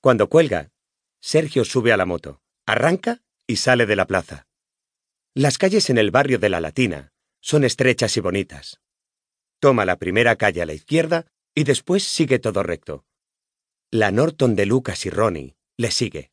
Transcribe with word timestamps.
Cuando 0.00 0.28
cuelga, 0.28 0.70
Sergio 1.20 1.64
sube 1.64 1.92
a 1.92 1.96
la 1.96 2.06
moto, 2.06 2.40
arranca 2.66 3.22
y 3.46 3.56
sale 3.56 3.86
de 3.86 3.96
la 3.96 4.06
plaza. 4.06 4.46
Las 5.34 5.58
calles 5.58 5.90
en 5.90 5.98
el 5.98 6.10
barrio 6.10 6.38
de 6.38 6.48
la 6.48 6.60
Latina 6.60 7.12
son 7.40 7.64
estrechas 7.64 8.16
y 8.16 8.20
bonitas. 8.20 8.80
Toma 9.60 9.84
la 9.84 9.96
primera 9.96 10.36
calle 10.36 10.62
a 10.62 10.66
la 10.66 10.72
izquierda 10.72 11.26
y 11.54 11.64
después 11.64 12.04
sigue 12.04 12.38
todo 12.38 12.62
recto. 12.62 13.04
La 13.90 14.10
Norton 14.10 14.56
de 14.56 14.66
Lucas 14.66 15.06
y 15.06 15.10
Ronnie 15.10 15.56
le 15.76 15.90
sigue. 15.90 16.30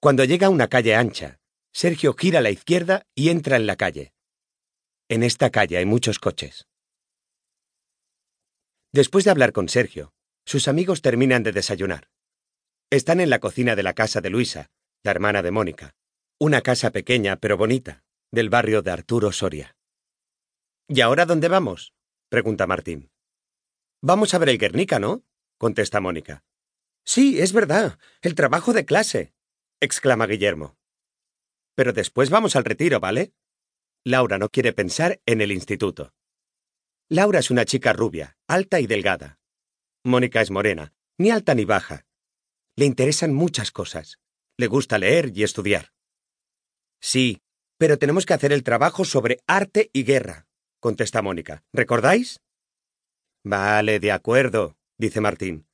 Cuando 0.00 0.24
llega 0.24 0.48
a 0.48 0.50
una 0.50 0.68
calle 0.68 0.94
ancha, 0.94 1.40
Sergio 1.72 2.14
gira 2.14 2.40
a 2.40 2.42
la 2.42 2.50
izquierda 2.50 3.06
y 3.14 3.30
entra 3.30 3.56
en 3.56 3.66
la 3.66 3.76
calle. 3.76 4.12
En 5.08 5.22
esta 5.22 5.50
calle 5.50 5.78
hay 5.78 5.86
muchos 5.86 6.18
coches. 6.18 6.68
Después 8.92 9.24
de 9.24 9.30
hablar 9.30 9.52
con 9.52 9.68
Sergio, 9.68 10.12
sus 10.44 10.68
amigos 10.68 11.02
terminan 11.02 11.42
de 11.42 11.52
desayunar. 11.52 12.08
Están 12.90 13.20
en 13.20 13.30
la 13.30 13.38
cocina 13.38 13.74
de 13.76 13.82
la 13.82 13.94
casa 13.94 14.20
de 14.20 14.30
Luisa, 14.30 14.70
la 15.02 15.12
hermana 15.12 15.42
de 15.42 15.50
Mónica, 15.50 15.94
una 16.38 16.60
casa 16.60 16.90
pequeña 16.90 17.36
pero 17.36 17.56
bonita, 17.56 18.04
del 18.30 18.50
barrio 18.50 18.82
de 18.82 18.90
Arturo 18.90 19.32
Soria. 19.32 19.76
¿Y 20.88 21.00
ahora 21.00 21.26
dónde 21.26 21.48
vamos? 21.48 21.94
pregunta 22.28 22.66
Martín. 22.66 23.10
Vamos 24.02 24.34
a 24.34 24.38
ver 24.38 24.48
el 24.48 24.58
Guernica, 24.58 24.98
¿no? 24.98 25.24
contesta 25.58 26.00
Mónica. 26.00 26.44
Sí, 27.04 27.40
es 27.40 27.52
verdad, 27.52 27.98
el 28.20 28.34
trabajo 28.34 28.72
de 28.72 28.84
clase, 28.84 29.32
exclama 29.80 30.26
Guillermo. 30.26 30.76
Pero 31.74 31.92
después 31.92 32.30
vamos 32.30 32.56
al 32.56 32.64
retiro, 32.64 33.00
¿vale? 33.00 33.32
Laura 34.04 34.38
no 34.38 34.48
quiere 34.48 34.72
pensar 34.72 35.20
en 35.26 35.40
el 35.40 35.52
instituto. 35.52 36.12
Laura 37.08 37.38
es 37.38 37.50
una 37.50 37.64
chica 37.64 37.92
rubia, 37.92 38.36
alta 38.48 38.80
y 38.80 38.86
delgada. 38.86 39.38
Mónica 40.04 40.40
es 40.40 40.50
morena, 40.50 40.92
ni 41.18 41.30
alta 41.30 41.54
ni 41.54 41.64
baja. 41.64 42.06
Le 42.76 42.86
interesan 42.86 43.32
muchas 43.32 43.70
cosas. 43.70 44.18
Le 44.56 44.66
gusta 44.66 44.98
leer 44.98 45.32
y 45.34 45.44
estudiar. 45.44 45.92
Sí, 47.00 47.42
pero 47.78 47.98
tenemos 47.98 48.26
que 48.26 48.34
hacer 48.34 48.52
el 48.52 48.62
trabajo 48.62 49.04
sobre 49.04 49.40
arte 49.46 49.90
y 49.92 50.04
guerra, 50.04 50.46
contesta 50.80 51.22
Mónica. 51.22 51.64
¿Recordáis? 51.72 52.40
Vale, 53.44 54.00
de 54.00 54.12
acuerdo, 54.12 54.76
dice 54.98 55.20
Martín. 55.20 55.66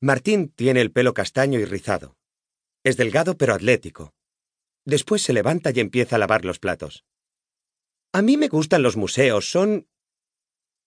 Martín 0.00 0.48
tiene 0.50 0.80
el 0.80 0.92
pelo 0.92 1.14
castaño 1.14 1.58
y 1.58 1.64
rizado. 1.64 2.16
Es 2.84 2.96
delgado 2.96 3.36
pero 3.36 3.54
atlético. 3.54 4.14
Después 4.84 5.22
se 5.22 5.32
levanta 5.32 5.72
y 5.74 5.80
empieza 5.80 6.16
a 6.16 6.18
lavar 6.18 6.44
los 6.44 6.58
platos. 6.58 7.04
A 8.12 8.22
mí 8.22 8.36
me 8.36 8.48
gustan 8.48 8.82
los 8.82 8.96
museos, 8.96 9.50
son 9.50 9.88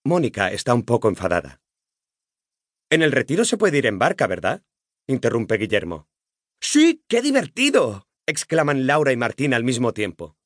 Mónica 0.04 0.52
está 0.52 0.74
un 0.74 0.84
poco 0.84 1.10
enfadada. 1.10 1.62
En 2.90 3.02
el 3.04 3.12
retiro 3.12 3.46
se 3.46 3.58
puede 3.58 3.78
ir 3.78 3.86
en 3.86 4.00
barca, 4.00 4.28
¿verdad? 4.28 4.64
interrumpe 5.08 5.58
Guillermo. 5.58 6.08
Sí, 6.60 7.04
qué 7.08 7.22
divertido. 7.22 8.08
exclaman 8.28 8.86
Laura 8.86 9.12
y 9.12 9.18
Martín 9.18 9.54
al 9.54 9.64
mismo 9.64 9.94
tiempo. 9.94 10.38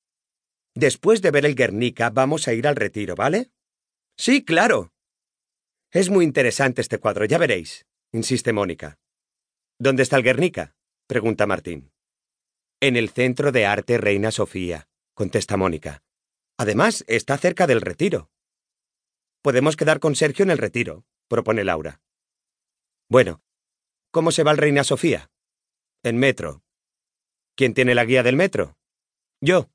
Después 0.76 1.22
de 1.22 1.32
ver 1.32 1.46
el 1.46 1.56
Guernica, 1.56 2.10
vamos 2.10 2.48
a 2.48 2.54
ir 2.54 2.68
al 2.68 2.76
retiro, 2.76 3.16
¿vale? 3.16 3.52
Sí, 4.18 4.44
claro. 4.44 4.94
Es 5.92 6.10
muy 6.10 6.24
interesante 6.24 6.82
este 6.82 6.98
cuadro, 6.98 7.26
ya 7.26 7.38
veréis, 7.38 7.86
insiste 8.12 8.54
Mónica. 8.54 9.00
¿Dónde 9.80 10.04
está 10.04 10.18
el 10.18 10.24
Guernica? 10.24 10.76
pregunta 11.08 11.46
Martín. 11.46 11.92
En 12.80 12.96
el 12.96 13.10
Centro 13.10 13.52
de 13.52 13.66
Arte 13.66 13.98
Reina 13.98 14.32
Sofía, 14.32 14.88
contesta 15.14 15.58
Mónica. 15.58 16.04
Además, 16.58 17.04
está 17.08 17.38
cerca 17.38 17.68
del 17.68 17.82
retiro. 17.82 18.32
Podemos 19.42 19.76
quedar 19.76 20.00
con 20.00 20.16
Sergio 20.16 20.44
en 20.44 20.52
el 20.52 20.58
retiro, 20.58 21.06
propone 21.28 21.64
Laura. 21.64 22.03
Bueno, 23.14 23.44
¿cómo 24.10 24.32
se 24.32 24.42
va 24.42 24.50
el 24.50 24.58
Reina 24.58 24.84
Sofía? 24.84 25.30
En 26.02 26.18
metro. 26.18 26.64
¿Quién 27.56 27.76
tiene 27.76 27.94
la 27.94 28.06
guía 28.06 28.24
del 28.24 28.36
metro? 28.36 28.76
Yo. 29.40 29.70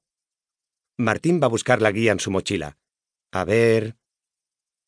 Martín 0.96 1.40
va 1.40 1.46
a 1.46 1.50
buscar 1.50 1.80
la 1.80 1.92
guía 1.92 2.10
en 2.10 2.18
su 2.18 2.32
mochila. 2.32 2.80
A 3.30 3.44
ver. 3.44 3.96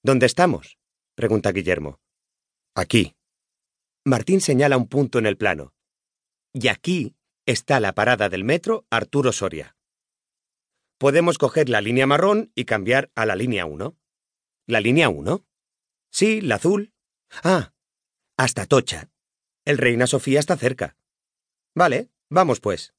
¿Dónde 0.02 0.26
estamos? 0.26 0.78
pregunta 1.14 1.52
Guillermo. 1.52 2.00
Aquí. 2.75 3.14
Martín 4.04 4.41
señala 4.41 4.76
un 4.76 4.88
punto 4.88 5.20
en 5.20 5.26
el 5.26 5.36
plano. 5.36 5.72
Y 6.52 6.66
aquí 6.66 7.14
está 7.46 7.78
la 7.78 7.92
parada 7.92 8.28
del 8.28 8.42
metro 8.42 8.84
Arturo 8.91 9.30
Soria. 9.30 9.76
Podemos 10.98 11.38
coger 11.38 11.69
la 11.69 11.80
línea 11.80 12.08
marrón 12.08 12.50
y 12.56 12.64
cambiar 12.64 13.12
a 13.14 13.26
la 13.26 13.36
línea 13.36 13.64
1. 13.64 13.96
¿La 14.66 14.80
línea 14.80 15.08
1? 15.08 15.46
Sí, 16.10 16.41
la 16.41 16.56
azul. 16.56 16.92
Ah, 17.44 17.75
hasta 18.40 18.64
Tocha. 18.64 19.10
El 19.66 19.76
Reina 19.76 20.06
Sofía 20.06 20.40
está 20.40 20.56
cerca. 20.56 20.96
Vale, 21.74 22.08
vamos 22.30 22.58
pues. 22.58 22.94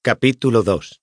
Capítulo 0.00 0.62
2 0.62 1.02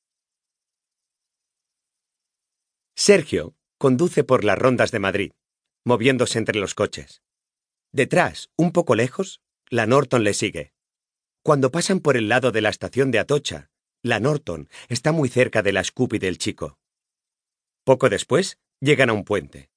Sergio 2.95 3.57
conduce 3.77 4.23
por 4.23 4.45
las 4.45 4.57
rondas 4.57 4.91
de 4.91 4.99
Madrid, 4.99 5.31
moviéndose 5.83 6.39
entre 6.39 6.57
los 6.57 6.75
coches. 6.75 7.23
Detrás, 7.91 8.49
un 8.55 8.71
poco 8.71 8.95
lejos, 8.95 9.41
la 9.69 9.85
Norton 9.85 10.23
le 10.23 10.33
sigue. 10.33 10.71
Cuando 11.43 11.71
pasan 11.71 11.99
por 11.99 12.15
el 12.15 12.29
lado 12.29 12.53
de 12.53 12.61
la 12.61 12.69
estación 12.69 13.11
de 13.11 13.19
Atocha, 13.19 13.69
la 14.01 14.21
Norton 14.21 14.69
está 14.87 15.11
muy 15.11 15.27
cerca 15.27 15.61
de 15.61 15.73
la 15.73 15.83
Scoopy 15.83 16.19
del 16.19 16.37
chico. 16.37 16.79
Poco 17.83 18.07
después, 18.07 18.59
llegan 18.79 19.09
a 19.09 19.13
un 19.13 19.25
puente. 19.25 19.69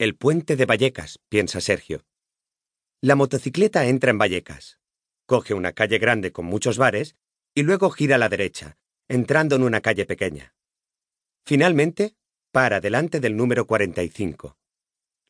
El 0.00 0.16
puente 0.16 0.56
de 0.56 0.64
Vallecas, 0.64 1.18
piensa 1.28 1.60
Sergio. 1.60 2.06
La 3.02 3.16
motocicleta 3.16 3.84
entra 3.84 4.10
en 4.10 4.16
Vallecas. 4.16 4.80
Coge 5.26 5.52
una 5.52 5.74
calle 5.74 5.98
grande 5.98 6.32
con 6.32 6.46
muchos 6.46 6.78
bares 6.78 7.16
y 7.54 7.64
luego 7.64 7.90
gira 7.90 8.14
a 8.14 8.18
la 8.18 8.30
derecha, 8.30 8.78
entrando 9.08 9.56
en 9.56 9.62
una 9.62 9.82
calle 9.82 10.06
pequeña. 10.06 10.54
Finalmente, 11.44 12.16
para 12.50 12.80
delante 12.80 13.20
del 13.20 13.36
número 13.36 13.66
45. 13.66 14.56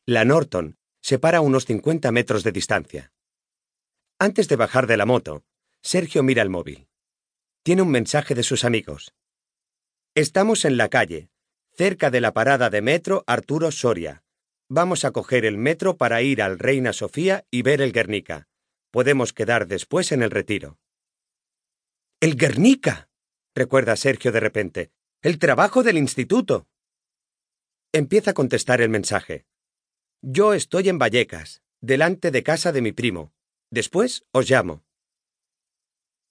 La 0.05 0.23
Norton 0.23 0.77
se 1.01 1.19
para 1.19 1.39
a 1.39 1.41
unos 1.41 1.65
50 1.65 2.09
metros 2.13 2.45
de 2.45 2.53
distancia. 2.53 3.11
Antes 4.19 4.47
de 4.47 4.55
bajar 4.55 4.87
de 4.87 4.95
la 4.95 5.05
moto, 5.05 5.43
Sergio 5.81 6.23
mira 6.23 6.43
el 6.43 6.49
móvil. 6.49 6.87
Tiene 7.63 7.81
un 7.81 7.91
mensaje 7.91 8.35
de 8.35 8.43
sus 8.43 8.63
amigos. 8.63 9.13
Estamos 10.15 10.63
en 10.63 10.77
la 10.77 10.87
calle, 10.87 11.29
cerca 11.73 12.09
de 12.09 12.21
la 12.21 12.31
parada 12.31 12.69
de 12.69 12.81
metro 12.81 13.25
Arturo 13.27 13.69
Soria. 13.71 14.23
Vamos 14.73 15.03
a 15.03 15.11
coger 15.11 15.43
el 15.43 15.57
metro 15.57 15.97
para 15.97 16.21
ir 16.21 16.41
al 16.41 16.57
Reina 16.57 16.93
Sofía 16.93 17.45
y 17.51 17.61
ver 17.61 17.81
el 17.81 17.91
Guernica. 17.91 18.47
Podemos 18.89 19.33
quedar 19.33 19.67
después 19.67 20.13
en 20.13 20.23
el 20.23 20.31
retiro. 20.31 20.79
¡El 22.21 22.37
Guernica! 22.37 23.09
recuerda 23.53 23.97
Sergio 23.97 24.31
de 24.31 24.39
repente. 24.39 24.93
El 25.21 25.39
trabajo 25.39 25.83
del 25.83 25.97
instituto. 25.97 26.69
Empieza 27.91 28.31
a 28.31 28.33
contestar 28.33 28.79
el 28.79 28.87
mensaje. 28.87 29.45
Yo 30.21 30.53
estoy 30.53 30.87
en 30.87 30.99
Vallecas, 30.99 31.61
delante 31.81 32.31
de 32.31 32.41
casa 32.41 32.71
de 32.71 32.81
mi 32.81 32.93
primo. 32.93 33.33
Después 33.71 34.23
os 34.31 34.49
llamo. 34.49 34.85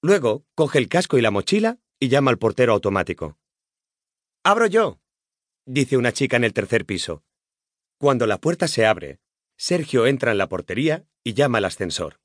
Luego 0.00 0.46
coge 0.54 0.78
el 0.78 0.88
casco 0.88 1.18
y 1.18 1.20
la 1.20 1.30
mochila 1.30 1.78
y 1.98 2.08
llama 2.08 2.30
al 2.30 2.38
portero 2.38 2.72
automático. 2.72 3.38
Abro 4.42 4.66
yo, 4.66 4.98
dice 5.66 5.98
una 5.98 6.14
chica 6.14 6.38
en 6.38 6.44
el 6.44 6.54
tercer 6.54 6.86
piso. 6.86 7.22
Cuando 8.00 8.26
la 8.26 8.40
puerta 8.40 8.66
se 8.66 8.86
abre, 8.86 9.20
Sergio 9.58 10.06
entra 10.06 10.32
en 10.32 10.38
la 10.38 10.48
portería 10.48 11.04
y 11.22 11.34
llama 11.34 11.58
al 11.58 11.66
ascensor. 11.66 12.18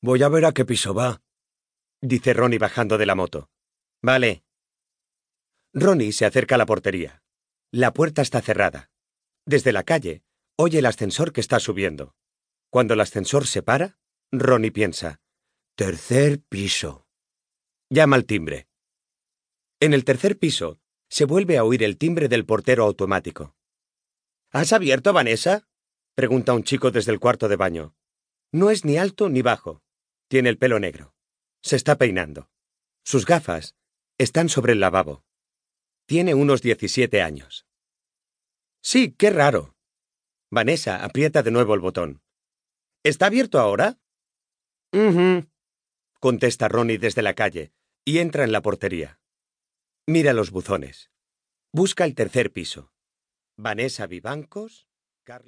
Voy 0.00 0.22
a 0.22 0.28
ver 0.28 0.44
a 0.44 0.52
qué 0.52 0.64
piso 0.64 0.94
va, 0.94 1.20
dice 2.00 2.32
Ronnie 2.32 2.60
bajando 2.60 2.96
de 2.96 3.04
la 3.04 3.16
moto. 3.16 3.50
Vale. 4.02 4.44
Ronnie 5.74 6.12
se 6.12 6.26
acerca 6.26 6.54
a 6.54 6.58
la 6.58 6.66
portería. 6.66 7.24
La 7.72 7.92
puerta 7.92 8.22
está 8.22 8.40
cerrada. 8.40 8.92
Desde 9.44 9.72
la 9.72 9.82
calle, 9.82 10.22
oye 10.56 10.78
el 10.78 10.86
ascensor 10.86 11.32
que 11.32 11.40
está 11.40 11.58
subiendo. 11.58 12.14
Cuando 12.70 12.94
el 12.94 13.00
ascensor 13.00 13.48
se 13.48 13.64
para, 13.64 13.98
Ronnie 14.30 14.70
piensa, 14.70 15.20
tercer 15.74 16.40
piso. 16.48 17.08
Llama 17.90 18.14
al 18.14 18.26
timbre. 18.26 18.68
En 19.80 19.92
el 19.92 20.04
tercer 20.04 20.38
piso, 20.38 20.78
se 21.08 21.24
vuelve 21.24 21.58
a 21.58 21.64
oír 21.64 21.82
el 21.82 21.98
timbre 21.98 22.28
del 22.28 22.46
portero 22.46 22.84
automático. 22.84 23.57
¿Has 24.50 24.72
abierto, 24.72 25.12
Vanessa? 25.12 25.68
pregunta 26.14 26.52
un 26.52 26.64
chico 26.64 26.90
desde 26.90 27.12
el 27.12 27.20
cuarto 27.20 27.48
de 27.48 27.56
baño. 27.56 27.94
No 28.50 28.70
es 28.70 28.84
ni 28.84 28.96
alto 28.96 29.28
ni 29.28 29.42
bajo. 29.42 29.82
Tiene 30.28 30.48
el 30.48 30.58
pelo 30.58 30.78
negro. 30.80 31.14
Se 31.62 31.76
está 31.76 31.96
peinando. 31.96 32.50
Sus 33.04 33.26
gafas 33.26 33.76
están 34.16 34.48
sobre 34.48 34.72
el 34.72 34.80
lavabo. 34.80 35.24
Tiene 36.06 36.34
unos 36.34 36.62
17 36.62 37.20
años. 37.22 37.66
Sí, 38.82 39.12
qué 39.12 39.30
raro. 39.30 39.76
Vanessa 40.50 41.04
aprieta 41.04 41.42
de 41.42 41.50
nuevo 41.50 41.74
el 41.74 41.80
botón. 41.80 42.22
¿Está 43.04 43.26
abierto 43.26 43.58
ahora? 43.60 43.98
Mhm. 44.92 45.50
contesta 46.20 46.66
Ronnie 46.68 46.98
desde 46.98 47.22
la 47.22 47.34
calle 47.34 47.72
y 48.04 48.18
entra 48.18 48.42
en 48.42 48.50
la 48.50 48.62
portería. 48.62 49.20
Mira 50.06 50.32
los 50.32 50.50
buzones. 50.50 51.10
Busca 51.72 52.06
el 52.06 52.14
tercer 52.14 52.50
piso. 52.50 52.90
Vanessa 53.60 54.06
Vivancos, 54.06 54.86
Carlos. 55.24 55.46